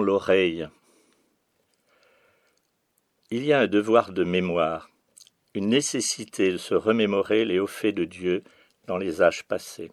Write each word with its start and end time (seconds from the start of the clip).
l'oreille. 0.00 0.68
Il 3.30 3.44
y 3.44 3.52
a 3.52 3.60
un 3.60 3.66
devoir 3.66 4.12
de 4.12 4.24
mémoire, 4.24 4.90
une 5.54 5.68
nécessité 5.68 6.52
de 6.52 6.56
se 6.56 6.74
remémorer 6.74 7.44
les 7.44 7.58
hauts 7.58 7.66
faits 7.66 7.94
de 7.94 8.04
Dieu 8.04 8.44
dans 8.86 8.96
les 8.96 9.22
âges 9.22 9.44
passés. 9.44 9.90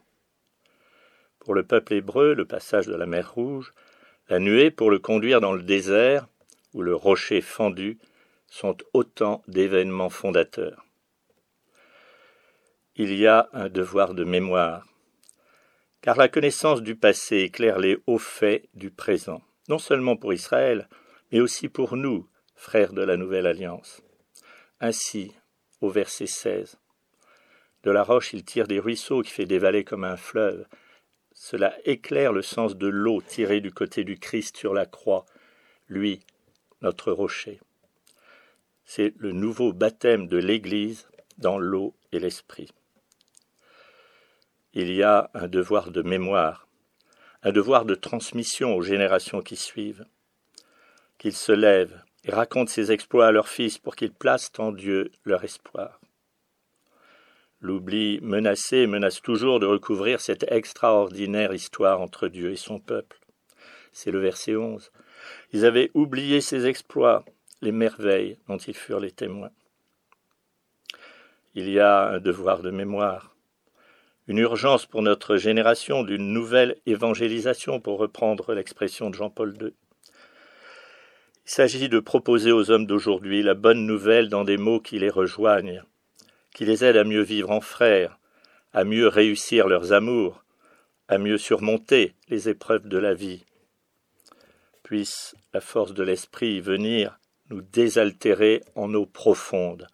Pour 1.39 1.54
le 1.54 1.63
peuple 1.63 1.93
hébreu, 1.93 2.33
le 2.33 2.46
passage 2.46 2.88
de 2.88 2.96
la 2.96 3.05
mer 3.05 3.33
Rouge, 3.33 3.73
la 4.29 4.39
nuée 4.39 4.71
pour 4.71 4.91
le 4.91 5.00
conduire 5.00 5.41
dans 5.41 5.54
le 5.54 5.64
désert, 5.64 6.28
ou 6.73 6.82
le 6.82 6.96
rocher 6.96 7.42
fendu, 7.42 8.00
sont 8.48 8.78
autant 8.94 9.44
d'événements 9.48 10.10
fondateurs. 10.10 10.86
Il 12.96 13.14
y 13.16 13.28
a 13.28 13.50
un 13.54 13.70
devoir 13.70 14.14
de 14.14 14.23
mémoire, 14.23 14.86
car 16.02 16.18
la 16.18 16.28
connaissance 16.28 16.82
du 16.82 16.96
passé 16.96 17.38
éclaire 17.38 17.80
les 17.80 17.98
hauts 18.08 18.18
faits 18.18 18.68
du 18.73 18.92
présent, 18.92 19.42
non 19.71 19.79
seulement 19.79 20.17
pour 20.17 20.33
Israël, 20.33 20.89
mais 21.31 21.39
aussi 21.39 21.70
pour 21.70 21.95
nous, 21.95 22.27
frères 22.55 22.93
de 22.93 23.02
la 23.02 23.16
Nouvelle 23.16 23.48
Alliance. 23.48 24.03
Ainsi, 24.81 25.34
au 25.79 25.89
verset 25.89 26.27
16, 26.27 26.77
de 27.84 27.91
la 27.91 28.03
roche 28.03 28.34
il 28.34 28.43
tire 28.43 28.67
des 28.67 28.79
ruisseaux 28.79 29.21
qui 29.21 29.31
fait 29.31 29.45
des 29.45 29.57
vallées 29.57 29.85
comme 29.85 30.03
un 30.03 30.17
fleuve. 30.17 30.67
Cela 31.34 31.73
éclaire 31.85 32.34
le 32.34 32.41
sens 32.41 32.76
de 32.76 32.88
l'eau 32.88 33.21
tirée 33.21 33.62
du 33.62 33.71
côté 33.71 34.03
du 34.03 34.20
Christ 34.20 34.57
sur 34.57 34.73
la 34.73 34.85
croix, 34.85 35.26
lui, 35.88 36.20
notre 36.81 37.13
rocher. 37.13 37.59
C'est 38.84 39.13
le 39.17 39.31
nouveau 39.31 39.71
baptême 39.71 40.27
de 40.27 40.38
l'Église 40.38 41.07
dans 41.38 41.57
l'eau 41.57 41.95
et 42.12 42.20
l'esprit 42.20 42.71
il 44.73 44.93
y 44.93 45.03
a 45.03 45.29
un 45.34 45.48
devoir 45.48 45.91
de 45.91 46.01
mémoire, 46.01 46.67
un 47.44 47.52
devoir 47.52 47.86
de 47.86 47.95
transmission 47.95 48.76
aux 48.76 48.81
générations 48.81 49.41
qui 49.41 49.55
suivent. 49.55 50.05
Qu'ils 51.18 51.36
se 51.36 51.52
lèvent 51.52 52.02
et 52.23 52.32
racontent 52.32 52.72
ses 52.72 52.91
exploits 52.91 53.27
à 53.27 53.32
leurs 53.32 53.48
fils 53.48 53.77
pour 53.77 53.96
qu'ils 53.96 54.13
placent 54.13 54.52
en 54.57 54.71
Dieu 54.71 55.12
leur 55.26 55.43
espoir. 55.43 55.99
L'oubli 57.60 58.20
menacé 58.21 58.88
menace 58.88 59.21
toujours 59.21 59.60
de 59.60 59.68
recouvrir 59.68 60.20
cette 60.20 60.52
extraordinaire 60.52 61.54
histoire 61.54 62.02
entre 62.02 62.27
Dieu 62.27 62.52
et 62.52 62.55
son 62.55 62.80
peuple. 62.80 63.20
C'est 63.91 64.12
le 64.12 64.19
verset 64.19 64.56
11. 64.56 64.91
Ils 65.53 65.66
avaient 65.66 65.91
oublié 65.94 66.41
ses 66.41 66.66
exploits, 66.66 67.24
les 67.62 67.72
merveilles 67.72 68.38
dont 68.47 68.58
ils 68.58 68.75
furent 68.75 69.00
les 69.00 69.12
témoins. 69.12 69.52
Il 71.53 71.69
y 71.69 71.80
a 71.80 72.08
un 72.08 72.19
devoir 72.19 72.62
de 72.63 72.72
mémoire, 72.72 73.35
une 74.28 74.38
urgence 74.38 74.86
pour 74.86 75.02
notre 75.02 75.38
génération 75.38 76.03
d'une 76.03 76.31
nouvelle 76.31 76.78
évangélisation, 76.86 77.80
pour 77.80 78.00
reprendre 78.00 78.53
l'expression 78.53 79.09
de 79.09 79.16
Jean-Paul 79.16 79.56
II. 79.59 79.74
Il 81.46 81.52
s'agit 81.52 81.90
de 81.90 82.00
proposer 82.00 82.52
aux 82.52 82.72
hommes 82.72 82.86
d'aujourd'hui 82.86 83.42
la 83.44 83.56
bonne 83.56 83.86
nouvelle 83.86 84.30
dans 84.30 84.44
des 84.44 84.58
mots 84.58 84.80
qui 84.80 85.00
les 85.00 85.09
rejoignent, 85.09 85.84
qui 86.53 86.66
les 86.66 86.86
aident 86.86 86.97
à 86.97 87.03
mieux 87.03 87.24
vivre 87.24 87.52
en 87.52 87.62
frères, 87.62 88.19
à 88.74 88.84
mieux 88.84 89.08
réussir 89.08 89.68
leurs 89.68 89.92
amours, 89.92 90.44
à 91.08 91.18
mieux 91.18 91.38
surmonter 91.38 92.16
les 92.30 92.47
épreuves 92.47 92.88
de 92.88 92.97
la 92.97 93.14
vie. 93.14 93.44
Puisse 94.84 95.36
la 95.53 95.62
force 95.62 95.94
de 95.94 96.03
l'esprit 96.03 96.62
venir 96.62 97.19
nous 97.50 97.62
désaltérer 97.62 98.64
en 98.75 98.94
eau 98.94 99.06
profonde, 99.06 99.88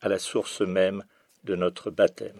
à 0.00 0.08
la 0.08 0.18
source 0.18 0.60
même 0.60 1.04
de 1.44 1.56
notre 1.56 1.90
baptême. 1.90 2.38